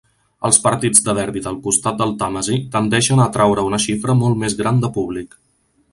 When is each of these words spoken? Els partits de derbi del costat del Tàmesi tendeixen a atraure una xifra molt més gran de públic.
Els 0.47 0.57
partits 0.61 1.01
de 1.07 1.13
derbi 1.17 1.43
del 1.47 1.59
costat 1.67 1.99
del 1.99 2.15
Tàmesi 2.23 2.57
tendeixen 2.77 3.21
a 3.21 3.27
atraure 3.33 3.69
una 3.71 3.81
xifra 3.87 4.17
molt 4.23 4.41
més 4.45 4.57
gran 4.63 4.85
de 4.87 4.93
públic. 4.97 5.39